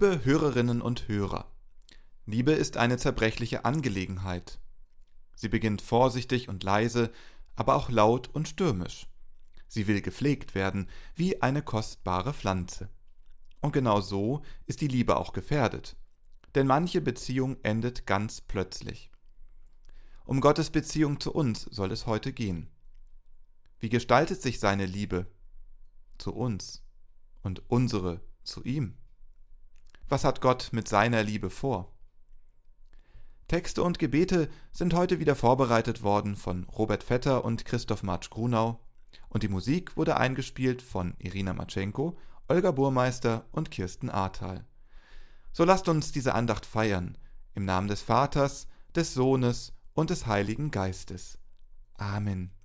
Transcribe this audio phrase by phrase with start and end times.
[0.00, 1.50] Liebe Hörerinnen und Hörer,
[2.24, 4.60] Liebe ist eine zerbrechliche Angelegenheit.
[5.34, 7.10] Sie beginnt vorsichtig und leise,
[7.56, 9.08] aber auch laut und stürmisch.
[9.66, 12.88] Sie will gepflegt werden, wie eine kostbare Pflanze.
[13.60, 15.96] Und genau so ist die Liebe auch gefährdet.
[16.54, 19.10] Denn manche Beziehung endet ganz plötzlich.
[20.24, 22.70] Um Gottes Beziehung zu uns soll es heute gehen.
[23.80, 25.26] Wie gestaltet sich seine Liebe
[26.18, 26.84] zu uns
[27.42, 28.94] und unsere zu ihm?
[30.08, 31.92] Was hat Gott mit seiner Liebe vor?
[33.46, 38.80] Texte und Gebete sind heute wieder vorbereitet worden von Robert Vetter und Christoph Marsch Grunau
[39.28, 42.16] und die Musik wurde eingespielt von Irina Matschenko,
[42.48, 44.66] Olga Burmeister und Kirsten Ahrtal.
[45.52, 47.18] So lasst uns diese Andacht feiern,
[47.54, 51.38] im Namen des Vaters, des Sohnes und des Heiligen Geistes.
[51.94, 52.57] Amen.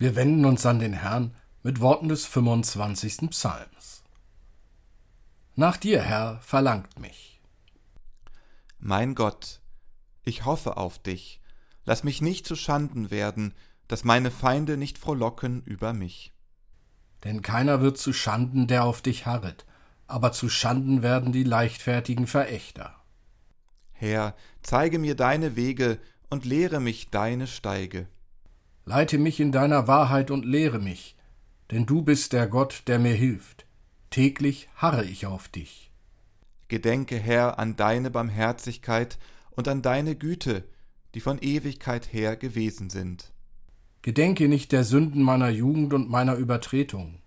[0.00, 3.28] Wir wenden uns an den Herrn mit Worten des 25.
[3.28, 4.02] Psalms.
[5.56, 7.42] Nach dir, Herr, verlangt mich.
[8.78, 9.60] Mein Gott,
[10.24, 11.42] ich hoffe auf dich,
[11.84, 13.52] lass mich nicht zu Schanden werden,
[13.88, 16.32] dass meine Feinde nicht frohlocken über mich.
[17.24, 19.66] Denn keiner wird zu Schanden, der auf dich harret,
[20.06, 22.94] aber zu Schanden werden die leichtfertigen Verächter.
[23.92, 25.98] Herr, zeige mir deine Wege
[26.30, 28.08] und lehre mich deine Steige.
[28.84, 31.16] Leite mich in deiner Wahrheit und lehre mich,
[31.70, 33.66] denn du bist der Gott, der mir hilft.
[34.10, 35.90] Täglich harre ich auf dich.
[36.68, 39.18] Gedenke, Herr, an deine Barmherzigkeit
[39.50, 40.64] und an deine Güte,
[41.14, 43.32] die von Ewigkeit her gewesen sind.
[44.02, 47.20] Gedenke nicht der Sünden meiner Jugend und meiner Übertretung.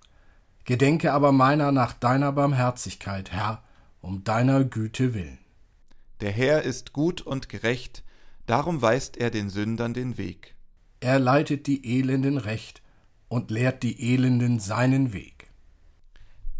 [0.65, 3.63] Gedenke aber meiner nach deiner Barmherzigkeit, Herr,
[4.01, 5.39] um deiner Güte willen.
[6.21, 8.03] Der Herr ist gut und gerecht,
[8.45, 10.52] darum weist er den Sündern den Weg.
[11.03, 12.81] Er leitet die Elenden recht
[13.27, 15.51] und lehrt die Elenden seinen Weg.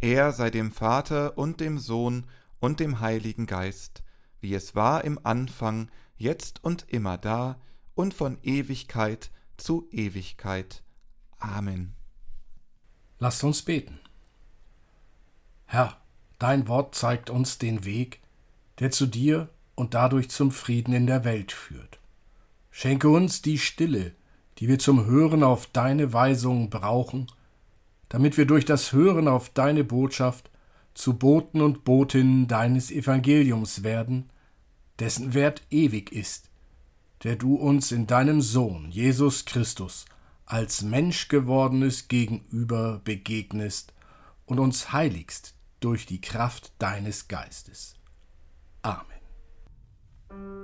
[0.02, 2.26] Er sei dem Vater und dem Sohn
[2.60, 4.04] und dem Heiligen Geist,
[4.42, 7.58] wie es war im Anfang, jetzt und immer da
[7.96, 10.84] und von Ewigkeit zu Ewigkeit.
[11.40, 11.96] Amen.
[13.20, 13.98] Lasst uns beten.
[15.68, 15.96] Herr,
[16.38, 18.20] dein Wort zeigt uns den Weg,
[18.80, 22.02] der zu dir und dadurch zum Frieden in der Welt führt.
[22.72, 24.14] Schenke uns die Stille,
[24.64, 27.28] die wir zum Hören auf deine Weisungen brauchen,
[28.08, 30.50] damit wir durch das Hören auf deine Botschaft
[30.94, 34.30] zu Boten und Botinnen deines Evangeliums werden,
[35.00, 36.50] dessen Wert ewig ist,
[37.26, 40.06] der du uns in deinem Sohn Jesus Christus
[40.46, 43.92] als Mensch gewordenes Gegenüber begegnest
[44.46, 47.96] und uns heiligst durch die Kraft deines Geistes.
[48.82, 50.63] Amen.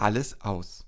[0.00, 0.86] Alles aus.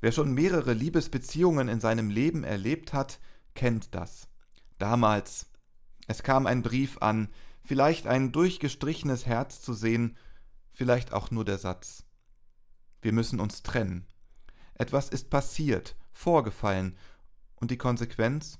[0.00, 3.18] Wer schon mehrere Liebesbeziehungen in seinem Leben erlebt hat,
[3.54, 4.28] kennt das.
[4.78, 5.46] Damals,
[6.06, 7.28] es kam ein Brief an,
[7.64, 10.16] vielleicht ein durchgestrichenes Herz zu sehen,
[10.70, 12.04] vielleicht auch nur der Satz.
[13.00, 14.06] Wir müssen uns trennen.
[14.74, 16.96] Etwas ist passiert, vorgefallen,
[17.56, 18.58] und die Konsequenz?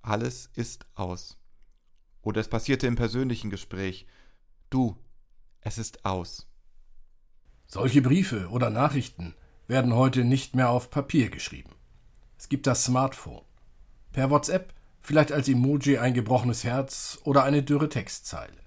[0.00, 1.38] Alles ist aus.
[2.22, 4.06] Oder es passierte im persönlichen Gespräch.
[4.70, 4.96] Du,
[5.60, 6.48] es ist aus.
[7.74, 9.34] Solche Briefe oder Nachrichten
[9.66, 11.70] werden heute nicht mehr auf Papier geschrieben.
[12.36, 13.46] Es gibt das Smartphone.
[14.12, 18.58] Per WhatsApp vielleicht als Emoji ein gebrochenes Herz oder eine dürre Textzeile.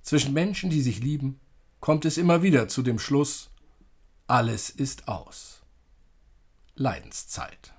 [0.00, 1.38] Zwischen Menschen, die sich lieben,
[1.80, 3.50] kommt es immer wieder zu dem Schluss,
[4.26, 5.62] alles ist aus.
[6.76, 7.74] Leidenszeit.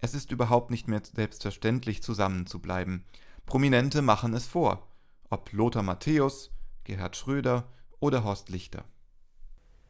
[0.00, 3.06] Es ist überhaupt nicht mehr selbstverständlich, zusammenzubleiben.
[3.46, 4.86] Prominente machen es vor,
[5.30, 6.50] ob Lothar Matthäus,
[6.84, 8.84] Gerhard Schröder oder Horst Lichter.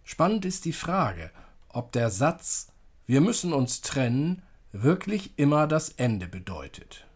[0.05, 1.31] Spannend ist die Frage,
[1.69, 2.69] ob der Satz
[3.07, 7.07] Wir müssen uns trennen wirklich immer das Ende bedeutet.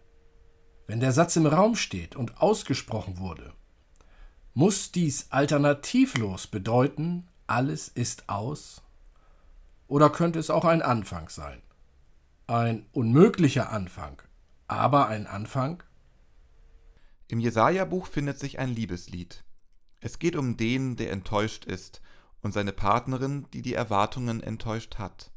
[0.87, 3.52] Wenn der Satz im Raum steht und ausgesprochen wurde,
[4.54, 8.83] muss dies alternativlos bedeuten, alles ist aus?
[9.87, 11.62] Oder könnte es auch ein Anfang sein?
[12.47, 14.23] Ein unmöglicher Anfang,
[14.66, 15.83] aber ein Anfang?
[17.28, 19.45] Im Jesaja-Buch findet sich ein Liebeslied.
[20.00, 22.00] Es geht um den, der enttäuscht ist,
[22.42, 25.30] und seine Partnerin, die die Erwartungen enttäuscht hat.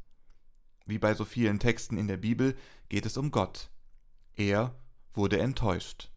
[0.86, 2.56] Wie bei so vielen Texten in der Bibel
[2.90, 3.70] geht es um Gott.
[4.36, 4.76] Er
[5.14, 6.12] wurde enttäuscht.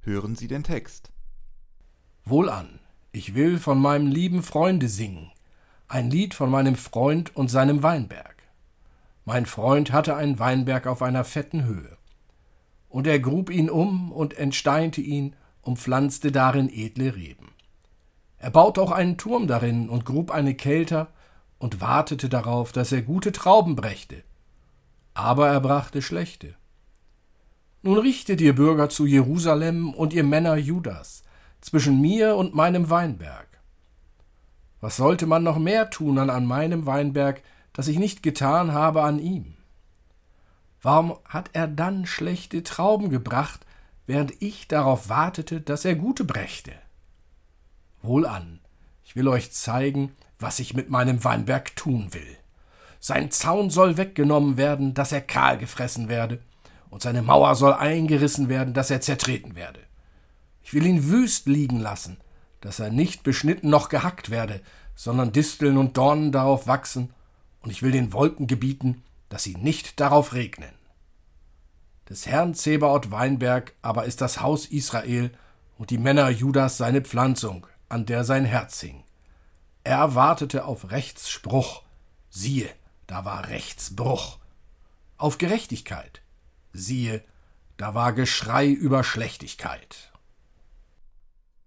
[0.00, 1.10] Hören Sie den Text.
[2.24, 2.80] Wohlan,
[3.12, 5.30] ich will von meinem lieben Freunde singen,
[5.88, 8.42] ein Lied von meinem Freund und seinem Weinberg.
[9.24, 11.96] Mein Freund hatte einen Weinberg auf einer fetten Höhe.
[12.88, 17.45] Und er grub ihn um und entsteinte ihn und pflanzte darin edle Reben.
[18.38, 21.08] Er baute auch einen Turm darin und grub eine Kelter
[21.58, 24.22] und wartete darauf, dass er gute Trauben brächte.
[25.14, 26.54] Aber er brachte schlechte.
[27.82, 31.22] Nun richtet ihr Bürger zu Jerusalem und ihr Männer Judas,
[31.60, 33.46] zwischen mir und meinem Weinberg.
[34.80, 39.18] Was sollte man noch mehr tun an meinem Weinberg, das ich nicht getan habe an
[39.18, 39.54] ihm?
[40.82, 43.64] Warum hat er dann schlechte Trauben gebracht,
[44.06, 46.72] während ich darauf wartete, dass er gute brächte?
[48.06, 48.60] Wohlan,
[49.04, 52.36] ich will euch zeigen, was ich mit meinem Weinberg tun will.
[53.00, 56.40] Sein Zaun soll weggenommen werden, dass er kahl gefressen werde,
[56.90, 59.80] und seine Mauer soll eingerissen werden, dass er zertreten werde.
[60.62, 62.16] Ich will ihn wüst liegen lassen,
[62.60, 64.60] dass er nicht beschnitten noch gehackt werde,
[64.94, 67.10] sondern Disteln und Dornen darauf wachsen
[67.60, 70.70] und ich will den Wolken gebieten, dass sie nicht darauf regnen.
[72.08, 75.30] Des Herrn Zebaoth Weinberg aber ist das Haus Israel
[75.76, 79.04] und die Männer Judas seine Pflanzung, an der sein Herz hing.
[79.84, 81.82] Er wartete auf Rechtsspruch,
[82.28, 82.68] siehe,
[83.06, 84.38] da war Rechtsbruch.
[85.16, 86.22] Auf Gerechtigkeit,
[86.72, 87.22] siehe,
[87.76, 90.12] da war Geschrei über Schlechtigkeit.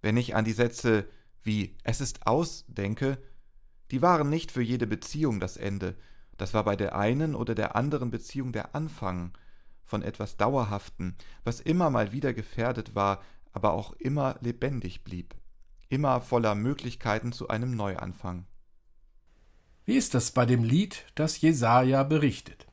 [0.02, 1.06] Wenn ich an die Sätze
[1.44, 3.18] wie es ist aus denke,
[3.92, 5.96] die waren nicht für jede Beziehung das Ende,
[6.38, 9.38] das war bei der einen oder der anderen Beziehung der Anfang
[9.84, 15.36] von etwas Dauerhaften, was immer mal wieder gefährdet war, aber auch immer lebendig blieb,
[15.90, 18.46] immer voller Möglichkeiten zu einem Neuanfang.
[19.86, 22.68] Wie ist das bei dem Lied, das Jesaja berichtet?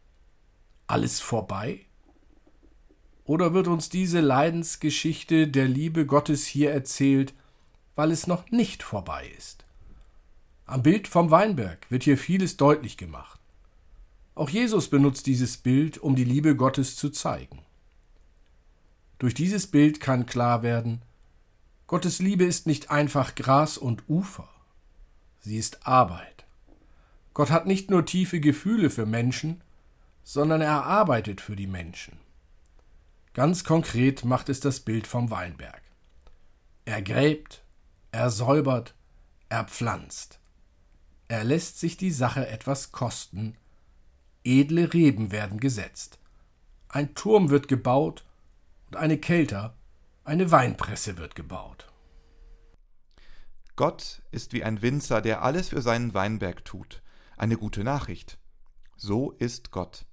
[0.86, 1.86] Alles vorbei?
[3.24, 7.34] Oder wird uns diese Leidensgeschichte der Liebe Gottes hier erzählt,
[7.96, 9.64] weil es noch nicht vorbei ist?
[10.66, 13.40] Am Bild vom Weinberg wird hier vieles deutlich gemacht.
[14.34, 17.62] Auch Jesus benutzt dieses Bild, um die Liebe Gottes zu zeigen.
[19.18, 21.00] Durch dieses Bild kann klar werden,
[21.86, 24.48] Gottes Liebe ist nicht einfach Gras und Ufer,
[25.38, 26.44] sie ist Arbeit.
[27.32, 29.62] Gott hat nicht nur tiefe Gefühle für Menschen,
[30.24, 32.18] sondern er arbeitet für die Menschen.
[33.34, 35.82] Ganz konkret macht es das Bild vom Weinberg.
[36.86, 37.62] Er gräbt,
[38.10, 38.94] er säubert,
[39.48, 40.40] er pflanzt.
[41.28, 43.56] Er lässt sich die Sache etwas kosten.
[44.42, 46.18] Edle Reben werden gesetzt.
[46.88, 48.24] Ein Turm wird gebaut
[48.88, 49.76] und eine Kelter,
[50.26, 51.86] eine Weinpresse wird gebaut.
[53.76, 57.02] Gott ist wie ein Winzer, der alles für seinen Weinberg tut.
[57.36, 58.38] Eine gute Nachricht.
[58.96, 60.04] So ist Gott.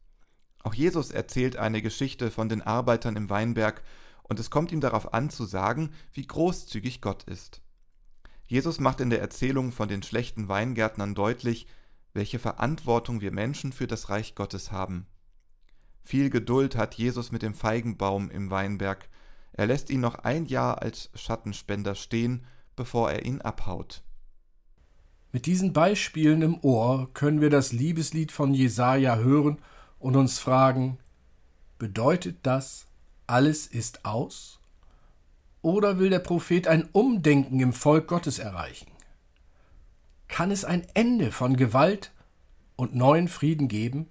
[0.61, 3.81] Auch Jesus erzählt eine Geschichte von den Arbeitern im Weinberg,
[4.21, 7.61] und es kommt ihm darauf an zu sagen, wie großzügig Gott ist.
[8.45, 11.67] Jesus macht in der Erzählung von den schlechten Weingärtnern deutlich,
[12.13, 15.07] welche Verantwortung wir Menschen für das Reich Gottes haben.
[16.03, 19.09] Viel Geduld hat Jesus mit dem Feigenbaum im Weinberg.
[19.53, 22.45] Er lässt ihn noch ein Jahr als Schattenspender stehen,
[22.75, 24.03] bevor er ihn abhaut.
[25.31, 29.59] Mit diesen Beispielen im Ohr können wir das Liebeslied von Jesaja hören
[29.99, 30.97] und uns fragen:
[31.77, 32.85] Bedeutet das,
[33.27, 34.59] alles ist aus?
[35.61, 38.91] Oder will der Prophet ein Umdenken im Volk Gottes erreichen?
[40.27, 42.11] Kann es ein Ende von Gewalt
[42.75, 44.07] und neuen Frieden geben?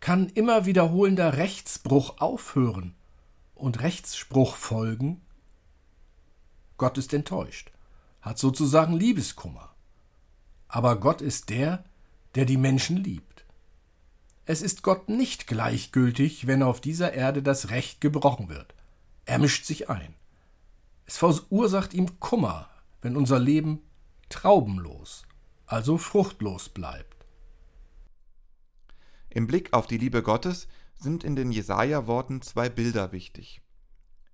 [0.00, 2.94] Kann immer wiederholender Rechtsbruch aufhören
[3.64, 5.22] und Rechtsspruch folgen?
[6.76, 7.72] Gott ist enttäuscht,
[8.20, 9.74] hat sozusagen Liebeskummer.
[10.68, 11.84] Aber Gott ist der,
[12.34, 13.44] der die Menschen liebt.
[14.44, 18.74] Es ist Gott nicht gleichgültig, wenn auf dieser Erde das Recht gebrochen wird.
[19.24, 20.14] Er mischt sich ein.
[21.06, 22.68] Es verursacht ihm Kummer,
[23.00, 23.80] wenn unser Leben
[24.28, 25.22] traubenlos,
[25.66, 27.24] also fruchtlos bleibt.
[29.30, 33.60] Im Blick auf die Liebe Gottes sind in den Jesaja-Worten zwei Bilder wichtig.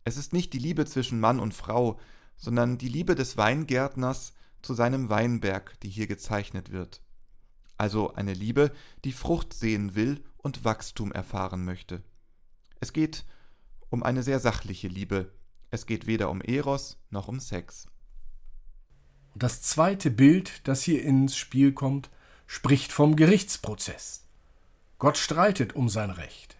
[0.04, 1.98] Es ist nicht die Liebe zwischen Mann und Frau,
[2.36, 7.02] sondern die Liebe des Weingärtners zu seinem Weinberg, die hier gezeichnet wird.
[7.76, 8.72] Also eine Liebe,
[9.04, 12.02] die Frucht sehen will und Wachstum erfahren möchte.
[12.80, 13.24] Es geht
[13.88, 15.32] um eine sehr sachliche Liebe.
[15.70, 17.86] Es geht weder um Eros noch um Sex.
[19.34, 22.10] Das zweite Bild, das hier ins Spiel kommt,
[22.46, 24.26] spricht vom Gerichtsprozess.
[25.00, 26.58] Gott streitet um sein Recht.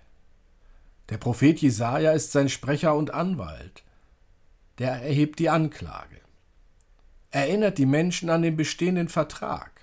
[1.11, 3.85] Der Prophet Jesaja ist sein Sprecher und Anwalt.
[4.79, 6.17] Der erhebt die Anklage.
[7.31, 9.83] Erinnert die Menschen an den bestehenden Vertrag.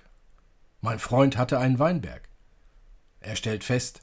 [0.80, 2.28] Mein Freund hatte einen Weinberg.
[3.20, 4.02] Er stellt fest,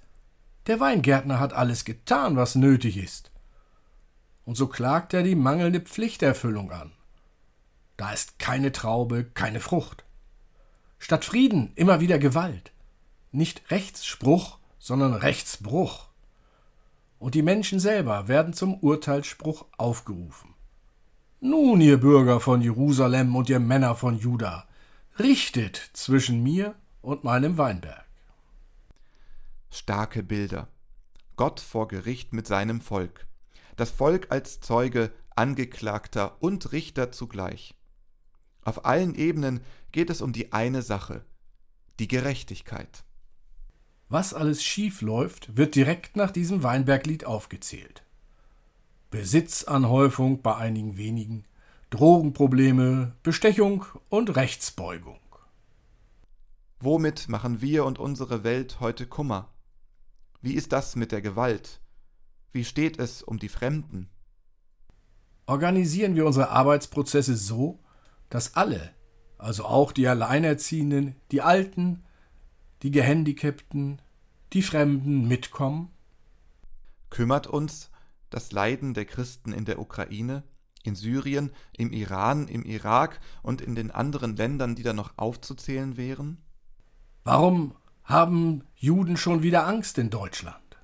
[0.67, 3.31] der Weingärtner hat alles getan, was nötig ist.
[4.45, 6.93] Und so klagt er die mangelnde Pflichterfüllung an.
[7.97, 10.05] Da ist keine Traube, keine Frucht.
[10.97, 12.71] Statt Frieden immer wieder Gewalt.
[13.35, 16.07] Nicht Rechtsspruch, sondern Rechtsbruch.
[17.19, 20.53] Und die Menschen selber werden zum Urteilsspruch aufgerufen.
[21.41, 24.69] Nun, ihr Bürger von Jerusalem und ihr Männer von Juda,
[25.19, 28.05] richtet zwischen mir und meinem Weinberg.
[29.69, 30.69] Starke Bilder.
[31.35, 33.27] Gott vor Gericht mit seinem Volk.
[33.75, 37.75] Das Volk als Zeuge, Angeklagter und Richter zugleich.
[38.61, 39.59] Auf allen Ebenen
[39.91, 41.25] geht es um die eine Sache,
[41.99, 43.03] die Gerechtigkeit.
[44.07, 48.03] Was alles schief läuft, wird direkt nach diesem Weinberglied aufgezählt.
[49.09, 51.45] Besitzanhäufung bei einigen wenigen,
[51.89, 55.19] Drogenprobleme, Bestechung und Rechtsbeugung.
[56.79, 59.49] Womit machen wir und unsere Welt heute Kummer?
[60.41, 61.81] Wie ist das mit der Gewalt?
[62.51, 64.09] Wie steht es um die Fremden?
[65.47, 67.79] Organisieren wir unsere Arbeitsprozesse so,
[68.29, 68.91] dass alle,
[69.37, 72.04] also auch die Alleinerziehenden, die Alten,
[72.85, 73.99] die Gehandicapten,
[74.53, 75.89] die Fremden mitkommen?
[77.09, 77.89] Kümmert uns
[78.29, 80.43] das Leiden der Christen in der Ukraine,
[80.83, 85.97] in Syrien, im Iran, im Irak und in den anderen Ländern, die da noch aufzuzählen
[85.97, 86.37] wären?
[87.23, 90.77] Warum haben Juden schon wieder Angst in Deutschland?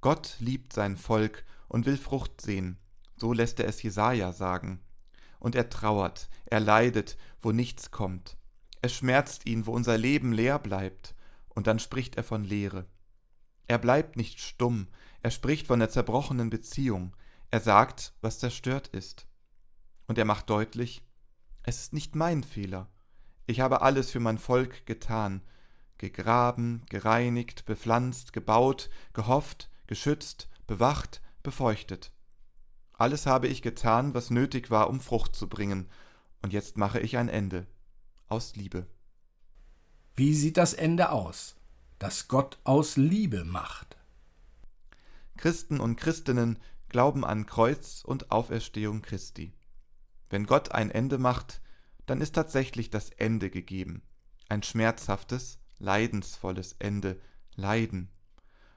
[0.00, 2.78] Gott liebt sein Volk und will Frucht sehen,
[3.14, 4.80] so lässt er es Jesaja sagen
[5.38, 8.38] und er trauert, er leidet, wo nichts kommt.
[8.84, 11.14] Es schmerzt ihn, wo unser Leben leer bleibt,
[11.48, 12.84] und dann spricht er von Leere.
[13.66, 14.88] Er bleibt nicht stumm,
[15.22, 17.16] er spricht von der zerbrochenen Beziehung,
[17.50, 19.26] er sagt, was zerstört ist.
[20.06, 21.02] Und er macht deutlich,
[21.62, 22.90] es ist nicht mein Fehler.
[23.46, 25.40] Ich habe alles für mein Volk getan,
[25.96, 32.12] gegraben, gereinigt, bepflanzt, gebaut, gehofft, geschützt, bewacht, befeuchtet.
[32.92, 35.88] Alles habe ich getan, was nötig war, um Frucht zu bringen,
[36.42, 37.66] und jetzt mache ich ein Ende.
[38.28, 38.86] Aus Liebe.
[40.16, 41.56] Wie sieht das Ende aus,
[41.98, 43.96] das Gott aus Liebe macht?
[45.36, 46.58] Christen und Christinnen
[46.88, 49.52] glauben an Kreuz und Auferstehung Christi.
[50.30, 51.60] Wenn Gott ein Ende macht,
[52.06, 54.02] dann ist tatsächlich das Ende gegeben.
[54.48, 57.20] Ein schmerzhaftes, leidensvolles Ende,
[57.56, 58.10] Leiden.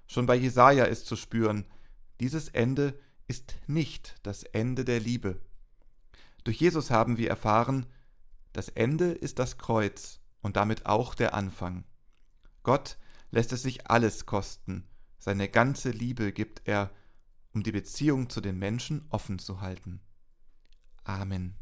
[0.08, 1.66] Schon bei Jesaja ist zu spüren,
[2.20, 5.40] dieses Ende ist nicht das Ende der Liebe.
[6.44, 7.86] Durch Jesus haben wir erfahren,
[8.58, 11.84] das Ende ist das Kreuz und damit auch der Anfang.
[12.64, 12.98] Gott
[13.30, 14.88] lässt es sich alles kosten,
[15.20, 16.90] seine ganze Liebe gibt er,
[17.54, 20.02] um die Beziehung zu den Menschen offen zu halten.
[21.04, 21.56] Amen.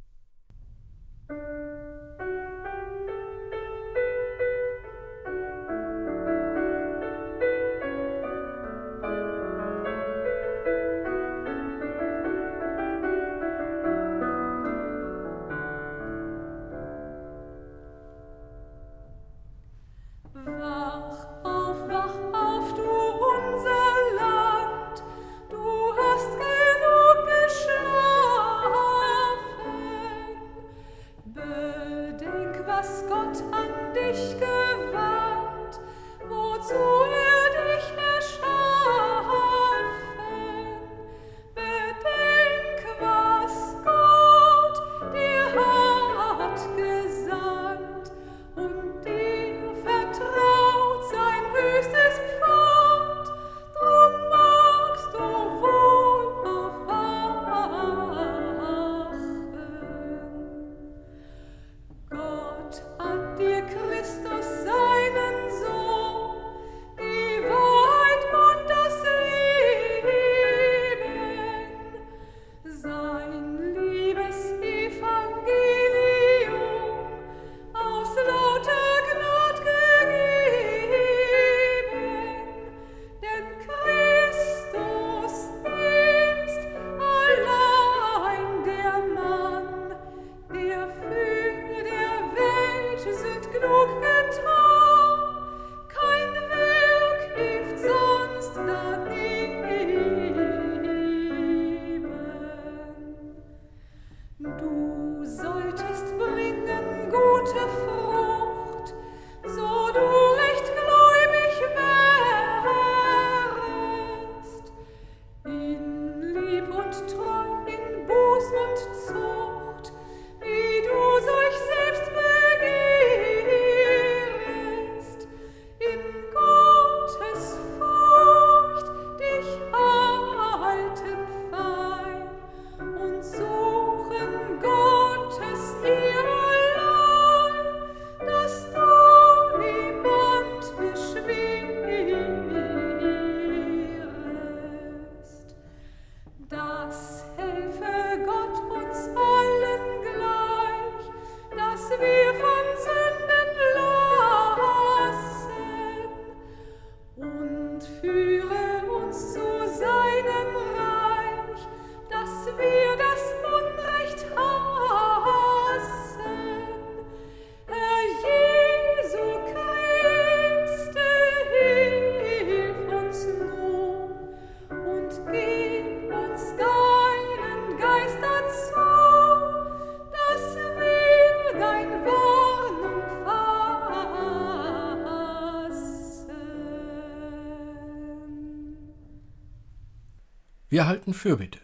[190.86, 191.62] Wir halten Fürbitte.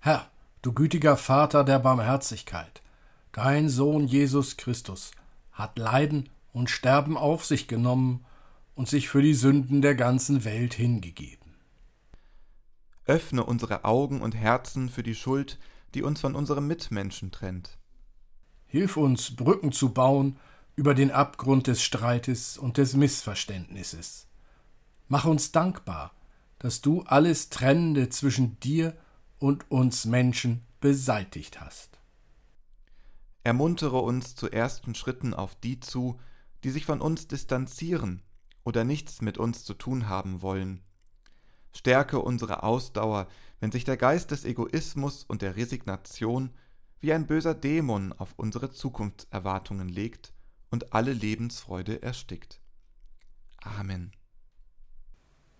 [0.00, 0.30] Herr,
[0.60, 2.82] du gütiger Vater der Barmherzigkeit,
[3.32, 5.12] dein Sohn Jesus Christus
[5.52, 8.26] hat Leiden und Sterben auf sich genommen
[8.74, 11.54] und sich für die Sünden der ganzen Welt hingegeben.
[13.06, 15.58] Öffne unsere Augen und Herzen für die Schuld,
[15.94, 17.78] die uns von unserem Mitmenschen trennt.
[18.66, 20.38] Hilf uns, Brücken zu bauen
[20.76, 24.26] über den Abgrund des Streites und des Missverständnisses.
[25.08, 26.12] Mach uns dankbar,
[26.62, 28.96] dass du alles Trennende zwischen dir
[29.40, 31.98] und uns Menschen beseitigt hast.
[33.42, 36.20] Ermuntere uns zu ersten Schritten auf die zu,
[36.62, 38.22] die sich von uns distanzieren
[38.62, 40.84] oder nichts mit uns zu tun haben wollen.
[41.74, 43.26] Stärke unsere Ausdauer,
[43.58, 46.50] wenn sich der Geist des Egoismus und der Resignation
[47.00, 50.32] wie ein böser Dämon auf unsere Zukunftserwartungen legt
[50.70, 52.60] und alle Lebensfreude erstickt.
[53.62, 54.12] Amen.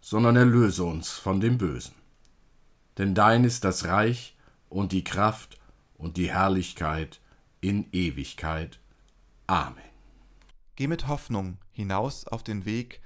[0.00, 1.94] sondern erlöse uns von dem Bösen.
[2.96, 4.36] Denn dein ist das Reich
[4.68, 5.58] und die Kraft
[5.94, 7.20] und die Herrlichkeit
[7.60, 8.80] in Ewigkeit.
[9.46, 9.82] Amen.
[10.76, 13.00] Geh mit Hoffnung hinaus auf den Weg,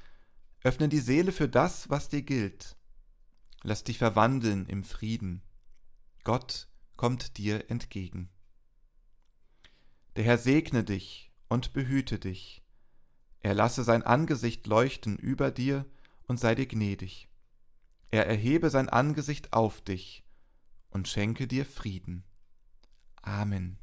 [0.63, 2.77] öffne die Seele für das, was dir gilt.
[3.63, 5.43] Lass dich verwandeln im Frieden.
[6.25, 8.29] Gott kommt dir entgegen.
[10.17, 12.63] Der Herr segne dich und behüte dich.
[13.41, 15.87] Er lasse sein Angesicht leuchten über dir
[16.33, 17.29] und sei dir gnädig.
[18.11, 20.25] Er erhebe sein Angesicht auf dich
[20.89, 22.25] und schenke dir Frieden.
[23.21, 23.82] Amen.